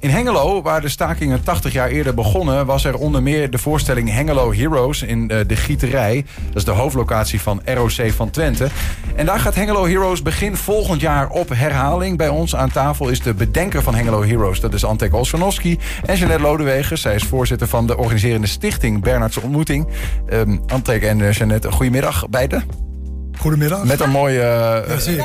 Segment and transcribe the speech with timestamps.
[0.00, 2.66] in Hengelo, waar de stakingen 80 jaar eerder begonnen...
[2.66, 6.24] was er onder meer de voorstelling Hengelo Heroes in eh, de Gieterij.
[6.46, 8.68] Dat is de hoofdlocatie van ROC van Twente.
[9.14, 12.16] En daar gaat Hengelo Heroes begin volgend jaar op herhaling.
[12.16, 14.60] Bij ons aan tafel is de bedenker van Hengelo Heroes.
[14.60, 16.98] Dat is Antek Olsvanowski en Jeanette Lodewegen.
[16.98, 19.86] Zij is voorzitter van de organiserende stichting Bernardse Ontmoeting.
[20.32, 22.64] Um, Antek en uh, Jeannette, goedemiddag beiden.
[23.38, 23.84] Goedemiddag.
[23.84, 25.24] Met een mooie, uh, uh,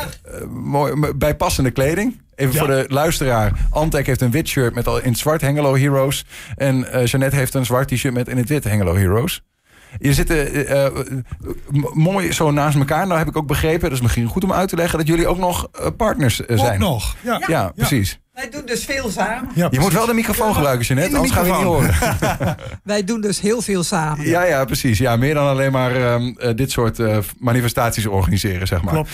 [0.50, 2.23] mooi, bijpassende kleding.
[2.36, 2.60] Even ja.
[2.60, 3.52] voor de luisteraar.
[3.70, 6.26] Antek heeft een wit shirt met al in het zwart Hengelo Heroes.
[6.56, 9.42] En uh, Jeannette heeft een zwart t-shirt met in het wit Hengelo Heroes.
[10.00, 10.88] Je zitten uh,
[11.94, 13.08] mooi zo naast elkaar.
[13.08, 14.98] Nou heb ik ook begrepen, dat is misschien goed om uit te leggen...
[14.98, 16.74] dat jullie ook nog partners zijn.
[16.74, 17.38] Ook nog, ja.
[17.40, 18.22] Ja, ja precies.
[18.34, 19.50] Wij doen dus veel samen.
[19.56, 21.96] Ja, je moet wel de microfoon ja, gebruiken, Jeanette, anders gaan we niet horen.
[22.94, 24.26] Wij doen dus heel veel samen.
[24.26, 24.98] Ja, ja, precies.
[24.98, 28.94] Ja, meer dan alleen maar um, uh, dit soort uh, manifestaties organiseren, zeg maar.
[28.94, 29.10] Klopt.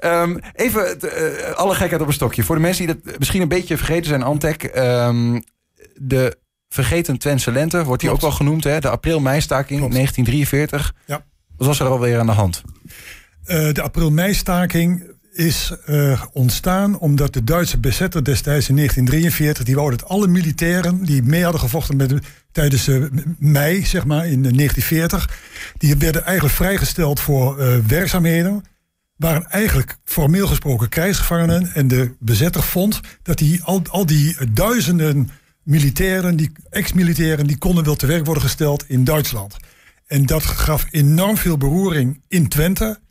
[0.00, 2.42] Um, even uh, alle gekheid op een stokje.
[2.42, 4.70] Voor de mensen die dat misschien een beetje vergeten zijn, Antek.
[4.76, 5.42] Um,
[5.94, 6.36] de
[6.74, 8.64] vergeten Twentse lente wordt hier ook wel genoemd.
[8.64, 8.80] Hè?
[8.80, 10.94] De april-meistaking 1943.
[11.06, 11.24] Ja.
[11.56, 12.62] Wat was er alweer aan de hand?
[13.46, 19.64] de april-meistaking is uh, ontstaan omdat de Duitse bezetter destijds in 1943...
[19.64, 22.20] die wou dat alle militairen die mee hadden gevochten met de,
[22.52, 23.04] tijdens uh,
[23.38, 25.30] mei, zeg maar, in 1940...
[25.78, 27.56] die werden eigenlijk vrijgesteld voor
[27.86, 28.64] werkzaamheden...
[29.16, 31.70] waren eigenlijk formeel gesproken krijgsgevangenen...
[31.74, 35.30] en de bezetter vond dat die, al, al die duizenden
[35.64, 37.46] militairen, die ex-militairen...
[37.46, 39.56] die konden wel te werk worden gesteld in Duitsland.
[40.06, 43.02] En dat gaf enorm veel beroering in Twente...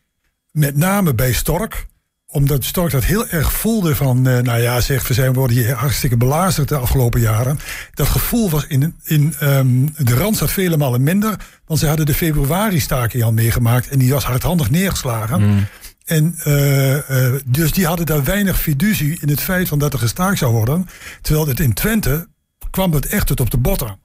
[0.54, 1.88] Met name bij Stork,
[2.28, 5.74] omdat Stork dat heel erg voelde van, uh, nou ja, zeg, we zijn worden hier
[5.74, 7.60] hartstikke belazerd de afgelopen jaren.
[7.94, 12.14] Dat gevoel was in, in um, de Randstad vele malen minder, want ze hadden de
[12.14, 15.42] februari-staking al meegemaakt en die was hardhandig neergeslagen.
[15.42, 15.66] Mm.
[16.06, 20.00] En uh, uh, dus die hadden daar weinig fiducie in het feit van dat er
[20.00, 20.88] gestaakt zou worden.
[21.22, 22.28] Terwijl het in Twente
[22.70, 24.00] kwam het echt tot op de botten.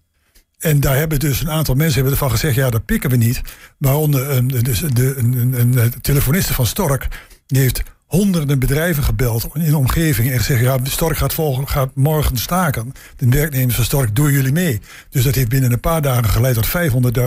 [0.59, 3.41] En daar hebben dus een aantal mensen hebben ervan gezegd, ja, dat pikken we niet.
[3.79, 7.09] Waaronder um, dus de, een, een, een, een telefoniste van Stork,
[7.47, 11.91] die heeft honderden bedrijven gebeld in de omgeving en gezegd: ja, Stork gaat, volgen, gaat
[11.95, 12.93] morgen staken.
[13.17, 14.81] De werknemers van Stork, doen jullie mee?
[15.11, 16.69] Dus dat heeft binnen een paar dagen geleid tot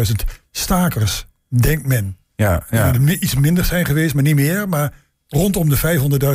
[0.08, 0.14] 500.000
[0.52, 2.18] stakers, denkt men.
[2.36, 2.94] Ja, ja.
[2.94, 4.70] Er iets minder zijn geweest, maar niet meer.
[4.70, 4.94] Maar
[5.31, 5.78] rondom de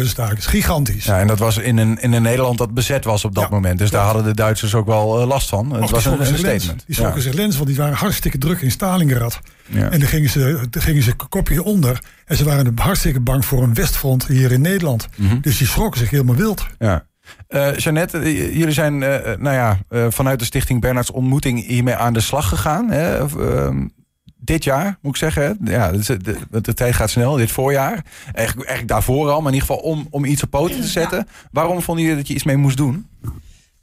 [0.01, 0.47] 500.000 stakers.
[0.47, 1.05] Gigantisch.
[1.05, 3.51] Ja, en dat was in een, in een Nederland dat bezet was op dat ja,
[3.51, 3.79] moment.
[3.79, 4.05] Dus klopt.
[4.05, 5.73] daar hadden de Duitsers ook wel uh, last van.
[5.73, 6.83] Het was een, een statement.
[6.87, 7.23] Die schrokken ja.
[7.23, 9.41] zich lens, want die waren hartstikke druk in Stalingrad.
[9.67, 9.91] Ja.
[9.91, 12.03] En dan gingen ze, dan gingen ze kopje onder.
[12.25, 15.09] En ze waren hartstikke bang voor een Westfront hier in Nederland.
[15.17, 15.41] Mm -hmm.
[15.41, 16.67] Dus die schrokken zich helemaal wild.
[16.79, 17.07] Ja.
[17.49, 22.13] Uh, Jeannette, jullie zijn uh, nou ja, uh, vanuit de stichting Bernards Ontmoeting hiermee aan
[22.13, 22.91] de slag gegaan.
[22.91, 23.29] Hè?
[24.39, 25.59] Dit jaar, moet ik zeggen.
[25.65, 28.05] Ja, de, de, de, tijd gaat snel, dit voorjaar.
[28.25, 31.19] Eigenlijk, eigenlijk daarvoor al, maar in ieder geval om, om iets op poten te zetten.
[31.19, 31.49] Ja.
[31.53, 33.07] Waarom vonden jullie dat je iets mee moest doen?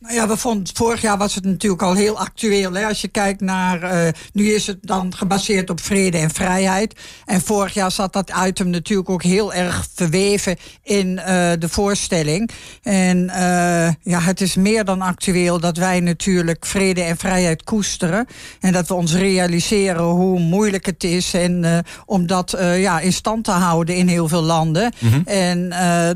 [0.04, 2.74] Nou ja, we vonden, vorig jaar was het natuurlijk al heel actueel.
[2.74, 2.86] Hè?
[2.86, 7.00] Als je kijkt naar, uh, nu is het dan gebaseerd op vrede en vrijheid.
[7.26, 11.26] En vorig jaar zat dat item natuurlijk ook heel erg verweven in uh,
[11.60, 12.50] de voorstelling.
[12.82, 18.28] En uh, ja, het is meer dan actueel dat wij natuurlijk vrede en vrijheid koesteren.
[18.60, 23.44] En dat we ons realiseren hoe moeilijk het is en, om dat ja, in stand
[23.44, 24.94] te houden in heel veel landen.
[25.00, 25.22] Mm -hmm.
[25.26, 25.74] En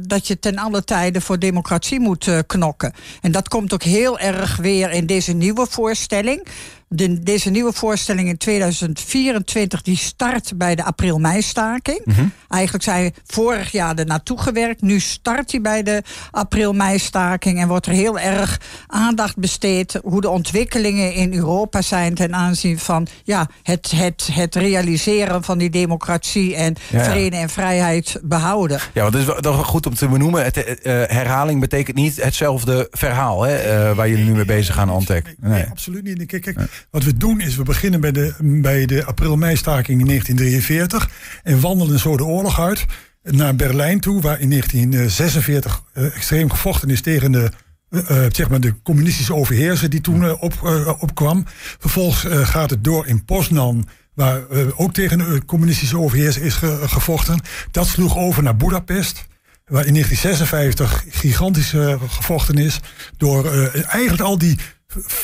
[0.08, 2.94] dat je ten alle tijde voor democratie moet knokken.
[3.22, 6.48] En dat komt ook heel erg weer in deze nieuwe voorstelling.
[6.90, 12.02] De, deze nieuwe voorstelling in 2024 die start bij de april-mei-staking.
[12.04, 12.32] Mm -hmm.
[12.50, 14.82] Eigenlijk zijn we vorig jaar er naartoe gewerkt.
[14.82, 17.60] Nu start hij bij de april-mei-staking.
[17.60, 22.80] En wordt er heel erg aandacht besteed hoe de ontwikkelingen in Europa zijn ten aanzien
[22.80, 27.12] van ja, het, het, het realiseren van die democratie en ja, ja.
[27.12, 28.80] vrede en vrijheid behouden.
[28.94, 30.44] Ja, want het is wel goed om te benoemen.
[30.44, 34.90] Het, uh, herhaling betekent niet hetzelfde verhaal hè, uh, waar jullie nu mee bezig gaan
[34.90, 35.36] ontdekken.
[35.40, 36.26] Nee, nee, nee, absoluut niet.
[36.26, 41.10] Kijk, kijk, wat we doen is, we beginnen bij de, bij de april-mei-staking in 1943
[41.44, 42.86] en wandelen zo de oorlog uit
[43.24, 47.52] naar Berlijn toe, waar in 1946 uh, extreem gevochten is tegen de,
[47.90, 48.02] uh,
[48.32, 50.54] zeg maar de communistische overheerser die toen op,
[51.00, 51.46] opkwam.
[51.80, 54.42] Vervolgens gaat het door in Poznan, waar
[54.76, 57.42] ook tegen de communistische overheerser is ge gevochten.
[57.72, 59.28] Dat sloeg over naar Budapest
[59.66, 61.74] waar in 1956 gigantisch
[62.08, 62.80] gevochten is
[63.18, 64.58] door eigenlijk al die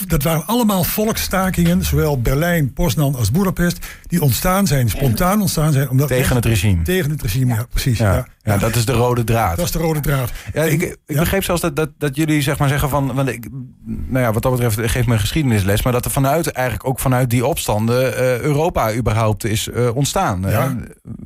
[0.08, 5.90] dat waren allemaal volksstakingen, zowel Berlijn, Poznan als Budapest, die ontstaan zijn, spontaan ontstaan zijn.
[5.90, 6.82] Omdat tegen het regime.
[6.82, 7.98] Tegen het regime, ja, ja precies.
[7.98, 9.56] Ja, ja, ja, dat is de rode draad.
[9.58, 10.32] Dat is de rode draad.
[10.54, 13.48] Ja, ik, ik begreep zelfs dat, dat, dat jullie zeg maar zeggen van, want ik,
[13.86, 17.00] nou ja, wat dat betreft geeft me een geschiedenisles, maar dat er vanuit, eigenlijk ook
[17.00, 20.42] vanuit die opstanden, uh, Europa überhaupt is uh, ontstaan.
[20.48, 20.76] Ja.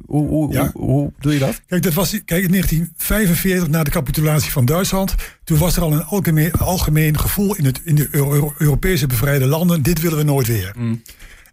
[0.05, 0.69] Hoe, hoe, Ja.
[0.73, 1.61] hoe, hoe doe je dat?
[1.67, 5.91] Kijk, dat was, kijk, in 1945, na de capitulatie van Duitsland, toen was er al
[5.91, 10.17] een algemeen, algemeen gevoel in, het, in de Euro- Euro- Europese bevrijde landen, dit willen
[10.17, 10.73] we nooit weer.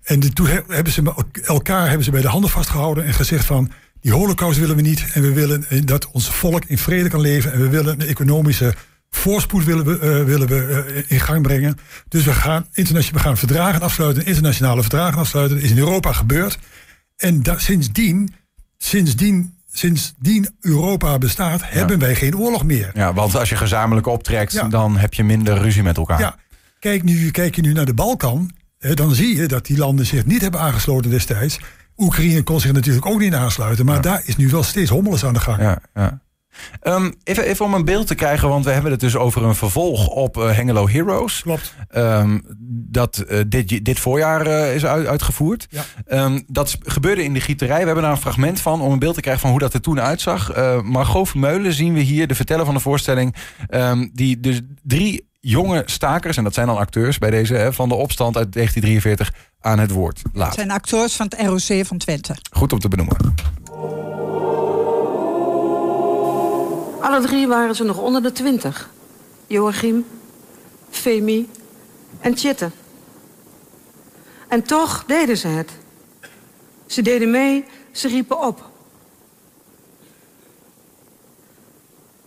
[0.02, 1.12] En de, toen he- hebben ze
[1.44, 3.70] elkaar hebben ze bij de handen vastgehouden en gezegd van,
[4.04, 7.20] die holocaust willen we niet en we willen eh, dat ons volk in vrede kan
[7.20, 8.74] leven en we willen een economische
[9.10, 11.78] voorspoed willen we, eh, willen we eh, in gang brengen.
[12.08, 15.56] Dus we gaan, internationaal, we gaan verdragen afsluiten, internationale verdragen afsluiten.
[15.56, 16.58] Dat is in Europa gebeurd.
[17.16, 18.34] En da, sindsdien,
[18.78, 22.90] sindsdien, sindsdien Europa bestaat, hebben wij geen oorlog meer.
[22.94, 24.68] Ja, want als je gezamenlijk optrekt, Ja.
[24.68, 26.20] dan heb je minder ruzie met elkaar.
[26.20, 26.36] Ja,
[26.78, 30.06] kijk, nu, kijk je nu naar de Balkan, hè, dan zie je dat die landen
[30.06, 31.58] zich niet hebben aangesloten destijds.
[31.96, 35.34] Oekraïne kon zich natuurlijk ook niet aansluiten, maar daar is nu wel steeds hommeles aan
[35.34, 35.60] de gang.
[35.60, 36.22] Ja, ja.
[36.80, 39.54] Ehm, even, even om een beeld te krijgen, want we hebben het dus over een
[39.54, 41.42] vervolg op eh, Hengelo Heroes.
[41.42, 41.74] Klopt.
[41.88, 42.38] Ehm,
[42.90, 45.66] dat eh, dit, dit voorjaar eh, is uit- uitgevoerd.
[45.70, 45.82] Ja.
[46.06, 47.78] Ehm, dat gebeurde in de gieterij.
[47.78, 49.80] We hebben daar een fragment van om een beeld te krijgen van hoe dat er
[49.80, 50.52] toen uitzag.
[50.82, 53.34] Margot Vermeulen zien we hier, de verteller van de voorstelling.
[54.12, 57.94] die dus drie jonge stakers, en dat zijn dan acteurs bij deze, hè, van de
[57.94, 60.54] opstand uit 1943 aan het woord Het laat.
[60.54, 62.36] zijn acteurs van het ROC van Twente.
[62.50, 63.34] Goed om te benoemen.
[67.00, 68.90] Alle drie waren ze nog onder de twintig.
[69.46, 70.04] Joachim,
[70.90, 71.48] Femi
[72.20, 72.70] en Tjitte.
[74.48, 75.70] En toch deden ze het.
[76.86, 78.70] Ze deden mee, ze riepen op.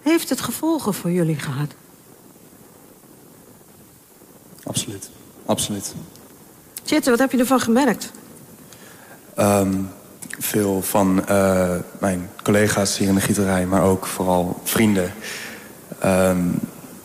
[0.02, 1.74] Heeft het gevolgen voor jullie gehad?
[4.68, 5.10] Absoluut.
[5.46, 5.94] Absoluut.
[6.84, 8.12] Tjitte, wat heb je ervan gemerkt?
[9.36, 9.74] Ehm,
[10.40, 15.14] veel van eh, mijn collega's hier in de gieterij, maar ook vooral vrienden,
[16.00, 16.42] ehm,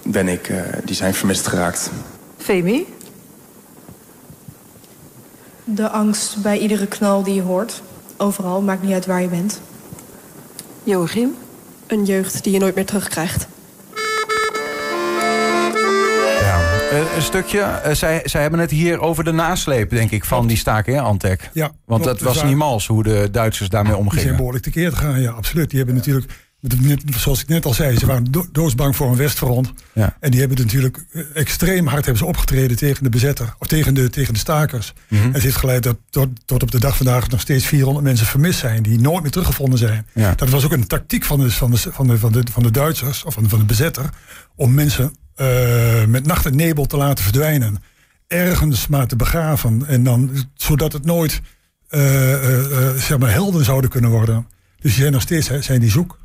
[0.02, 1.90] ben ik, eh, die zijn vermist geraakt.
[2.36, 2.86] Femi?
[5.64, 7.82] De angst bij iedere knal die je hoort.
[8.16, 9.60] Overal, maakt niet uit waar je bent.
[10.84, 11.36] Joachim?
[11.86, 13.46] Een jeugd die je nooit meer terugkrijgt.
[16.92, 17.60] Eh, een stukje.
[17.60, 21.02] eh, zij, zij hebben het hier over de nasleep, denk ik, van die staking, hè,
[21.02, 21.50] Antek?
[21.52, 24.36] Ja, Want dat was niet mals hoe de Duitsers daarmee Die zijn omgingen.
[24.36, 25.68] behoorlijk tekeer te gaan, ja, absoluut.
[25.70, 26.32] Die hebben natuurlijk,
[27.18, 29.72] zoals ik net al zei, ze waren do- doodsbang voor een Westfront.
[29.92, 30.16] Ja.
[30.20, 33.94] En die hebben natuurlijk eh, extreem hard hebben ze opgetreden tegen de bezetter, of tegen
[33.94, 34.92] de, tegen de stakers.
[35.08, 35.22] Mhm.
[35.22, 38.26] En het heeft geleid dat tot, tot op de dag vandaag nog steeds 400 mensen
[38.26, 40.06] vermist zijn, die nooit meer teruggevonden zijn.
[40.14, 40.34] Ja.
[40.36, 42.70] Dat was ook een tactiek van de, van de, van de, van de, van de
[42.70, 44.08] Duitsers, of van de, van de bezetter,
[44.56, 47.82] om mensen eh, met nacht en nebel te laten verdwijnen.
[48.26, 49.82] Ergens maar te begraven.
[49.86, 51.40] En dan, zodat het nooit
[51.88, 54.46] eh, eh, eh, zeg maar helden zouden kunnen worden.
[54.80, 56.18] Dus die zijn nog steeds hè, zijn die zoek.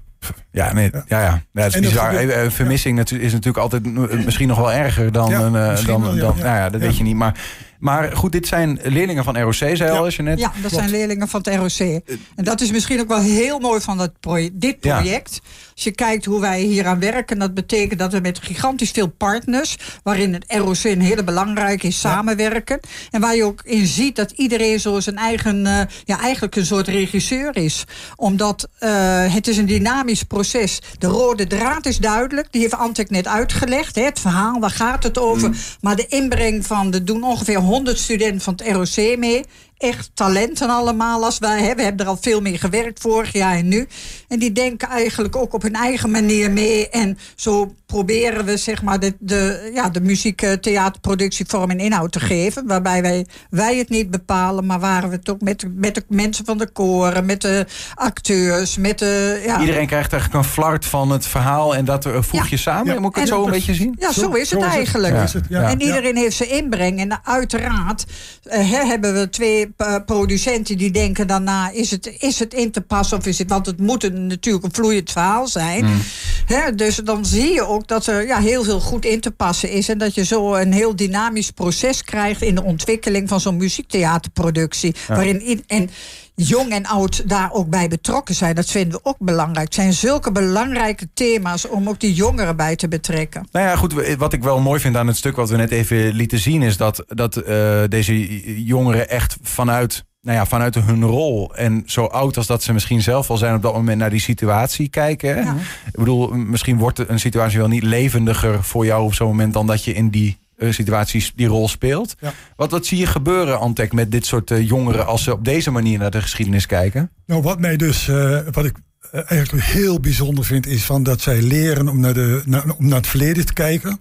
[0.51, 1.19] Ja, nee, ja, ja.
[1.53, 2.11] ja het is En dat bizar.
[2.13, 3.93] gebeurt- eh, Vermissing is natuurlijk altijd
[4.25, 5.29] misschien nog wel erger dan...
[5.29, 5.51] Ja, een,
[5.85, 6.43] dan, wel, ja, dan ja.
[6.43, 6.87] Nou ja, dat Ja.
[6.87, 7.15] weet je niet.
[7.15, 7.39] Maar,
[7.79, 9.97] maar goed, dit zijn leerlingen van ROC, zei al, Ja.
[9.97, 10.39] als je net...
[10.39, 12.01] Ja, dat zijn leerlingen van het ROC.
[12.35, 14.99] En dat is misschien ook wel heel mooi van dat proje- dit Ja.
[14.99, 15.39] project.
[15.77, 19.07] Als je kijkt hoe wij hier aan werken, dat betekent dat we met gigantisch veel
[19.07, 22.79] partners, waarin het ROC een hele belangrijke is, samenwerken.
[23.11, 26.65] En waar je ook in ziet dat iedereen zo zijn eigen, eh, ja, eigenlijk een
[26.65, 27.83] soort regisseur is.
[28.15, 30.81] Omdat eh, het is een dynamisch proces.
[30.99, 32.47] De rode draad is duidelijk.
[32.51, 33.95] Die heeft Antek net uitgelegd.
[33.95, 35.57] Hè, het verhaal, waar gaat het over?
[35.81, 39.45] Maar de inbreng van, er doen ongeveer 100 studenten van het ROC mee
[39.77, 41.63] echt talenten allemaal als wij.
[41.63, 41.75] Hè.
[41.75, 43.87] We hebben er al veel mee gewerkt vorig jaar en nu.
[44.27, 46.89] En die denken eigenlijk ook op hun eigen manier mee.
[46.89, 52.11] En zo proberen we zeg maar de, de, ja, de muziek, theaterproductie vorm en inhoud
[52.11, 52.67] te geven.
[52.67, 56.45] Waarbij wij, wij het niet bepalen, maar waren we het ook met, met de mensen
[56.45, 57.65] van de koren, met de
[57.95, 59.41] acteurs, met de...
[59.45, 62.47] Ja, Iedereen krijgt eigenlijk een flart van het verhaal en dat eh, voeg Ja.
[62.49, 62.93] je samen.
[62.93, 62.99] Ja.
[62.99, 63.95] Moet ik het En- zo een beetje zien?
[63.99, 65.15] Ja, zo, is het eigenlijk.
[65.23, 65.69] Is het, ja.
[65.69, 66.99] En iedereen heeft zijn inbreng.
[66.99, 68.05] En uiteraard
[68.43, 71.71] eh, hè, hebben we twee eh, producenten die denken daarna...
[71.71, 73.49] Is het, is het in te passen of is het...
[73.49, 75.85] Want het moet een, natuurlijk een vloeiend verhaal zijn.
[75.85, 76.01] Mm.
[76.45, 79.69] Hè, dus dan zie je ook dat er ja, heel veel goed in te passen
[79.69, 79.89] is.
[79.89, 82.41] En dat je zo een heel dynamisch proces krijgt...
[82.41, 84.95] in de ontwikkeling van zo'n muziektheaterproductie.
[85.07, 85.89] Waarin in, en
[86.35, 88.55] jong en oud daar ook bij betrokken zijn.
[88.55, 89.65] Dat vinden we ook belangrijk.
[89.65, 91.67] Het zijn zulke belangrijke thema's...
[91.67, 93.47] om ook die jongeren bij te betrekken.
[93.51, 94.15] Nou ja, goed.
[94.17, 96.61] Wat ik wel mooi vind aan het stuk wat we net even lieten zien...
[96.61, 101.55] is dat, dat eh, deze jongeren echt vanuit, nou ja, vanuit hun rol...
[101.55, 103.97] en zo oud als dat ze misschien zelf al zijn op dat moment...
[103.97, 105.35] naar die situatie kijken.
[105.35, 105.41] hè.
[105.41, 105.55] Ja.
[105.85, 109.53] Ik bedoel, misschien wordt een situatie wel niet levendiger voor jou op zo'n moment...
[109.53, 112.15] dan dat je in die eh, situaties die rol speelt.
[112.19, 112.33] Ja.
[112.55, 115.05] Wat, wat zie je gebeuren, Antek, met dit soort eh, jongeren...
[115.05, 117.11] als ze op deze manier naar de geschiedenis kijken?
[117.25, 118.75] Nou, wat mij dus, eh, wat ik
[119.11, 122.97] eigenlijk heel bijzonder vind, is van dat zij leren om naar, de, naar, om naar
[122.97, 123.99] het verleden te kijken.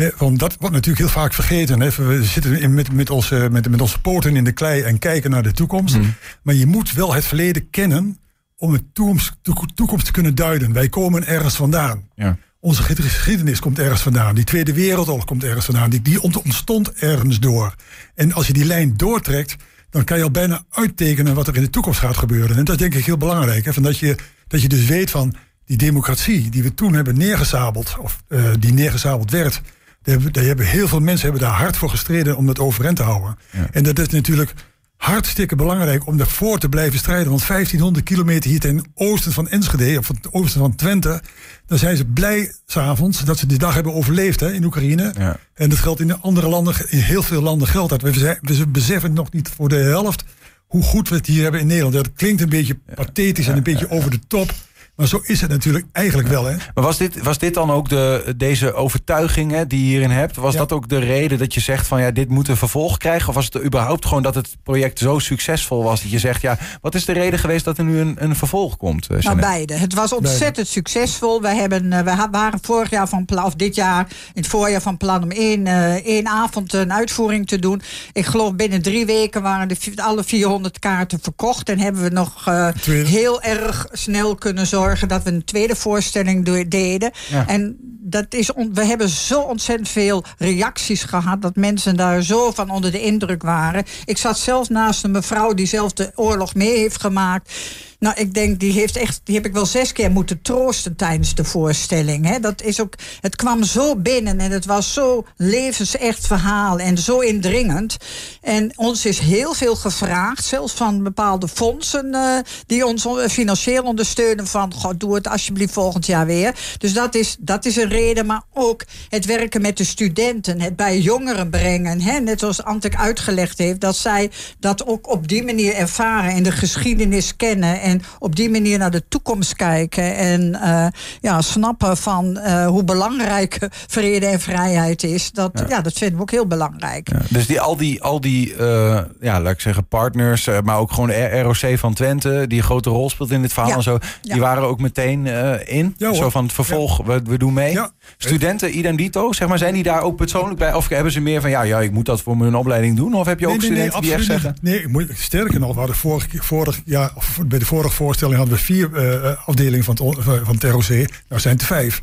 [0.00, 1.80] Hè, want dat wordt natuurlijk heel vaak vergeten.
[1.80, 1.90] Hè.
[1.90, 5.30] We zitten in, met, met, onze, met, met onze poten in de klei en kijken
[5.30, 5.98] naar de toekomst.
[6.42, 8.18] Maar je moet wel het verleden kennen
[8.56, 9.36] om een toekomst,
[9.74, 10.72] toekomst te kunnen duiden.
[10.72, 12.08] Wij komen ergens vandaan.
[12.14, 12.36] Ja.
[12.60, 14.34] Onze geschiedenis komt ergens vandaan.
[14.34, 15.90] Die Tweede Wereldoorlog komt ergens vandaan.
[15.90, 17.74] Die, die ontstond ergens door.
[18.14, 19.56] En als je die lijn doortrekt,
[19.90, 22.56] dan kan je al bijna uittekenen wat er in de toekomst gaat gebeuren.
[22.56, 23.64] En dat is denk ik heel belangrijk.
[23.64, 23.72] Hè?
[23.72, 24.16] Van dat, je,
[24.46, 28.72] dat je dus weet van die democratie die we toen hebben neergezabeld, of uh, die
[28.72, 29.60] neergezabeld werd.
[30.02, 32.96] Daar hebben, daar hebben heel veel mensen hebben daar hard voor gestreden om dat overeind
[32.96, 33.38] te houden.
[33.50, 33.68] Ja.
[33.70, 34.54] En dat is natuurlijk
[34.96, 37.28] hartstikke belangrijk om daarvoor te blijven strijden.
[37.28, 41.22] Want 1500 kilometer hier ten oosten van Enschede, of het oosten van Twente,
[41.66, 45.14] dan zijn ze blij s'avonds dat ze die dag hebben overleefd hè, in Oekraïne.
[45.18, 45.38] Ja.
[45.54, 48.02] En dat geldt in andere landen, in heel veel landen geldt dat.
[48.02, 50.24] We, we beseffen nog niet voor de helft
[50.66, 51.94] hoe goed we het hier hebben in Nederland.
[51.94, 54.54] Dat klinkt een beetje pathetisch en een beetje over de top.
[55.00, 56.44] Maar zo is het natuurlijk eigenlijk wel.
[56.44, 56.56] Hè?
[56.74, 60.36] Maar was dit, was dit dan ook de, deze overtuiging hè, die je hierin hebt?
[60.36, 60.58] Was Ja.
[60.58, 63.28] dat ook de reden dat je zegt van ja, dit moet een vervolg krijgen?
[63.28, 66.58] Of was het überhaupt gewoon dat het project zo succesvol was dat je zegt ja,
[66.80, 69.06] wat is de reden geweest dat er nu een, een vervolg komt?
[69.06, 69.74] eh, Nou, beide.
[69.74, 71.42] Het was ontzettend succesvol.
[71.42, 74.82] We, hebben, eh, we waren vorig jaar van plan, of dit jaar in het voorjaar
[74.82, 77.82] van plan om één, eh, één avond een uitvoering te doen.
[78.12, 81.68] Ik geloof binnen drie weken waren de, alle 400 kaarten verkocht.
[81.68, 82.44] En hebben we nog
[82.84, 87.10] heel erg snel kunnen zorgen dat we een tweede voorstelling deden.
[87.30, 87.46] Ja.
[87.46, 87.76] En
[88.10, 92.90] dat is we hebben zo ontzettend veel reacties gehad dat mensen daar zo van onder
[92.92, 93.84] de indruk waren.
[94.04, 97.52] Ik zat zelf naast een mevrouw die zelf de oorlog mee heeft gemaakt.
[98.00, 101.34] Nou, ik denk, die, heeft echt, die heb ik wel zes keer moeten troosten tijdens
[101.34, 102.26] de voorstelling.
[102.26, 102.40] Hè.
[102.40, 107.18] Dat is ook, het kwam zo binnen en het was zo levensecht verhaal en zo
[107.18, 107.96] indringend.
[108.40, 113.82] En ons is heel veel gevraagd, zelfs van bepaalde fondsen eh, die ons on- financieel
[113.82, 114.46] ondersteunen.
[114.46, 116.54] Van, god, doe het alsjeblieft volgend jaar weer.
[116.78, 120.76] Dus dat is, dat is een reden, maar ook het werken met de studenten, het
[120.76, 122.00] bij jongeren brengen.
[122.00, 122.18] Hè.
[122.20, 126.52] Net zoals Antek uitgelegd heeft, dat zij dat ook op die manier ervaren en de
[126.52, 127.80] geschiedenis kennen.
[127.80, 130.16] En op die manier naar de toekomst kijken.
[130.16, 130.86] En eh,
[131.20, 133.58] ja, snappen van eh, hoe belangrijk
[133.96, 135.30] vrede en vrijheid is.
[135.30, 135.80] Dat, ja.
[135.80, 137.08] dat vinden we ook heel belangrijk.
[137.08, 140.92] Ja, dus die, al die, al die eh, ja, laat ik zeggen, partners, maar ook
[140.92, 143.76] gewoon de ROC van Twente, die een grote rol speelt in dit verhaal Ja.
[143.76, 144.32] en zo, Ja.
[144.32, 145.96] die waren ook meteen eh, in.
[146.12, 147.78] Zo van het vervolg, we, we doen mee.
[148.16, 150.74] Studenten, idem dito, zeg maar, zijn die daar ook persoonlijk bij?
[150.74, 153.14] Of hebben ze meer van, ja, ja, ik moet dat voor mijn opleiding doen?
[153.14, 154.56] Of heb je ook studenten die echt zeggen...
[154.60, 157.12] Nee, ik moet, sterker nog, we hadden vorig, vorig jaar,
[157.46, 160.88] bij de vorige voorstelling hadden we vier eh, afdelingen van het, van het ROC.
[161.28, 162.00] Nou zijn het er vijf.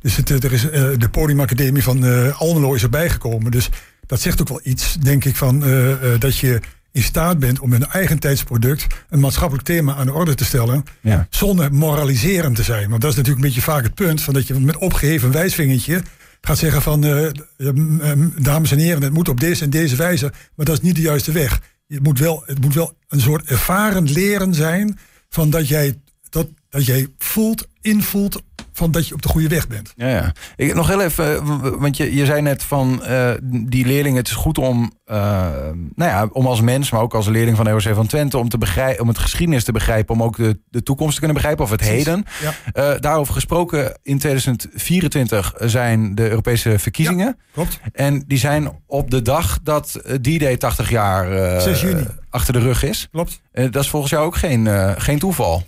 [0.00, 3.50] Dus het, er is, eh, de podiumacademie van eh, Almelo is erbij gekomen.
[3.50, 3.70] Dus
[4.06, 6.60] dat zegt ook wel iets, denk ik, van eh, eh, dat je
[6.96, 10.84] in staat bent om een eigen tijdsproduct een maatschappelijk thema aan de orde te stellen.
[11.00, 11.26] Ja.
[11.30, 12.88] Zonder moraliserend te zijn.
[12.90, 16.02] Want dat is natuurlijk een beetje vaak het punt van dat je met opgeheven wijsvingertje
[16.40, 17.32] gaat zeggen van eh, eh,
[18.38, 20.32] dames en heren, het moet op deze en deze wijze.
[20.54, 21.60] Maar dat is niet de juiste weg.
[21.86, 24.98] Je moet wel, het moet wel een soort ervaren leren zijn
[25.28, 25.98] van dat jij,
[26.28, 28.42] dat, dat jij voelt, invoelt
[28.76, 29.92] van dat je op de goede weg bent.
[29.96, 30.32] Ja, ja.
[30.56, 31.40] Ik, nog heel even, eh,
[31.78, 35.16] want je, je zei net van eh, die leerlingen, het is goed om, eh,
[35.94, 38.58] nou ja, om als mens, maar ook als leerling van ROC van Twente, om, te
[38.58, 41.70] begrijpen, om het geschiedenis te begrijpen, om ook de, de toekomst te kunnen begrijpen, of
[41.70, 42.24] het heden.
[42.72, 42.98] Ja.
[42.98, 47.38] Daarover gesproken, in 2024 zijn de Europese verkiezingen.
[47.52, 47.80] Klopt?
[47.92, 52.06] En die zijn op de dag dat D-Day 80 jaar 6 juni.
[52.30, 53.08] achter de rug is.
[53.10, 53.40] Klopt.
[53.52, 54.68] Dat is volgens jou ook geen,
[54.98, 55.64] geen toeval.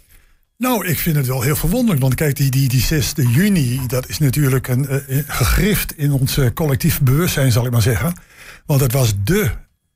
[0.58, 2.00] Nou, ik vind het wel heel verwonderlijk.
[2.00, 6.38] Want kijk, die, die, die 6 juni, dat is natuurlijk een, eh, gegrift in ons
[6.38, 8.12] eh, collectief bewustzijn, zal ik maar zeggen.
[8.66, 9.50] Want het was de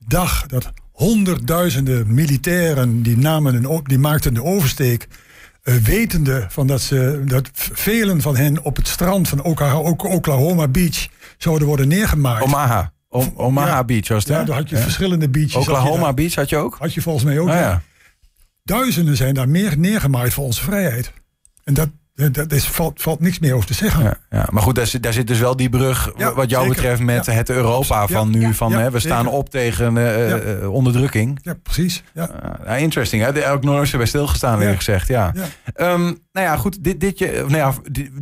[0.06, 5.08] dag dat honderdduizenden militairen, die, namen een, die maakten de oversteek.
[5.62, 9.42] eh, wetende van dat, ze, dat velen van hen op het strand van
[9.98, 11.06] Oklahoma Beach
[11.38, 12.42] zouden worden neergemaaid.
[12.42, 12.92] Omaha.
[13.08, 13.84] O- Omaha Ja.
[13.84, 14.38] Beach was het, hè?
[14.38, 14.82] ja, daar had je Ja.
[14.82, 15.52] verschillende beaches.
[15.54, 16.14] had Oklahoma daar.
[16.14, 16.76] Beach had je ook?
[16.78, 17.48] Had je volgens mij ook.
[17.48, 17.82] Ah, ja.
[18.64, 21.12] Duizenden zijn daar meer neergemaaid voor onze vrijheid.
[21.64, 24.02] En dat, dat is, valt, valt niks meer over te zeggen.
[24.04, 26.62] Ja, ja, maar goed, daar zit, daar zit dus wel die brug, Ja, wat jou
[26.66, 26.80] zeker.
[26.82, 27.32] betreft, met Ja.
[27.32, 28.40] het Europa van nu.
[28.40, 28.52] Ja.
[28.52, 30.36] Van, Ja, hè, we staan op tegen eh, Ja.
[30.38, 31.38] eh, onderdrukking.
[31.42, 32.02] Ja, precies.
[32.14, 32.30] Ja.
[32.66, 33.58] Uh, interesting, hè?
[33.60, 34.74] Nooit zo bij stilgestaan, Ja.
[34.74, 35.08] gezegd.
[35.08, 35.32] Ja.
[35.34, 35.44] Ja.
[35.74, 36.02] Ehm,
[36.32, 37.72] nou ja, goed, dit, dit, je- nou ja,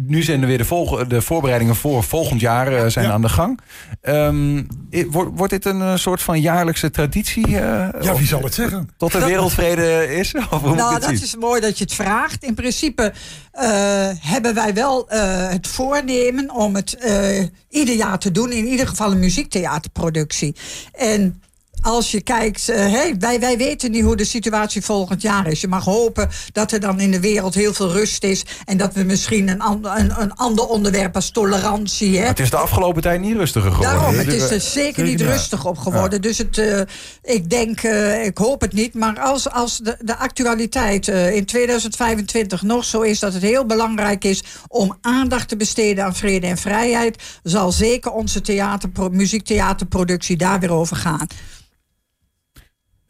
[0.06, 3.12] nu zijn er weer de, volg, de voorbereidingen voor volgend jaar eh, zijn Ja.
[3.12, 3.60] aan de gang.
[4.00, 4.56] Ehm,
[4.90, 7.46] i- wordt, wordt dit een soort van jaarlijkse traditie?
[7.46, 8.88] eh, ja, wie zal het zeggen?
[8.96, 10.34] Tot de wereldvrede is?
[10.50, 11.12] Of hoe Nou, dat zien?
[11.22, 12.44] is mooi dat je het vraagt.
[12.44, 13.12] In principe
[13.52, 13.79] eh,
[14.20, 18.52] hebben wij wel eh, het voornemen om het eh, ieder jaar te doen.
[18.52, 20.54] In ieder geval een muziektheaterproductie.
[20.92, 21.42] En
[21.82, 25.60] als je kijkt, uh, hey, wij, wij weten niet hoe de situatie volgend jaar is.
[25.60, 28.44] Je mag hopen dat er dan in de wereld heel veel rust is.
[28.64, 32.18] En dat we misschien een, ander, een, een ander onderwerp als tolerantie.
[32.18, 32.26] Hè.
[32.26, 33.98] Het is de afgelopen tijd niet rustiger geworden.
[33.98, 36.12] Daarom, het is er zeker niet rustig op geworden.
[36.12, 36.28] Ja.
[36.28, 36.80] Dus het, uh,
[37.22, 38.94] ik denk, uh, ik hoop het niet.
[38.94, 44.24] Maar als, als de, de actualiteit in 2025 nog zo is dat het heel belangrijk
[44.24, 50.60] is om aandacht te besteden aan vrede en vrijheid, zal zeker onze theater, muziektheaterproductie daar
[50.60, 51.26] weer over gaan.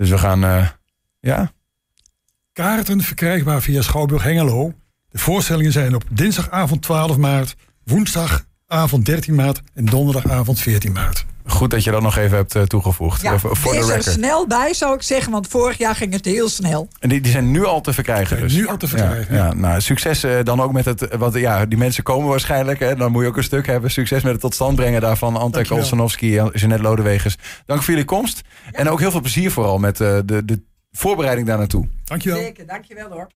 [0.00, 0.68] Dus we gaan, uh,
[1.20, 1.52] ja.
[2.52, 4.72] Kaarten verkrijgbaar via Schouwburg Hengelo.
[5.08, 7.56] De voorstellingen zijn op dinsdagavond 12 maart,
[8.70, 11.24] woensdagavond 13 maart en donderdagavond 14 maart.
[11.46, 13.22] Goed dat je dat nog even hebt uh, toegevoegd.
[13.22, 16.48] Ja, voor is er snel bij, zou ik zeggen, want vorig jaar ging het heel
[16.48, 16.88] snel.
[16.98, 18.52] En die, die zijn nu al te verkrijgen dus?
[18.52, 19.46] Nu al te verkrijgen, ja.
[19.46, 19.54] ja.
[19.54, 22.78] nou, succes uh, dan ook met het, want ja, die mensen komen waarschijnlijk.
[22.78, 23.90] Hè, dan moet je ook een stuk hebben.
[23.90, 25.36] Succes met het tot stand brengen daarvan.
[25.36, 27.36] Antek Olsenowski en Jeanette Lodewegers.
[27.66, 28.40] Dank voor jullie komst.
[28.72, 28.78] Ja.
[28.78, 31.88] En ook heel veel plezier vooral met de, de voorbereiding daar naartoe.
[32.04, 32.38] Dankjewel.
[32.38, 33.28] Zeker, dankjewel hoor.